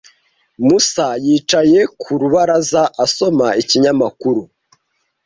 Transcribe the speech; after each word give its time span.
Musa 0.65 1.07
yicaye 1.25 1.79
ku 2.01 2.11
rubaraza 2.21 2.81
asoma 3.05 3.47
ikinyamakuru. 3.61 4.41